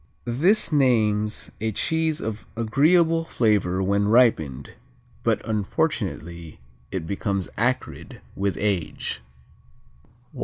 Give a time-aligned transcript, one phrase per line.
[0.25, 4.73] This names a cheese of agreeable flavor when ripened,
[5.21, 9.21] but, unfortunately, it becomes acrid with age.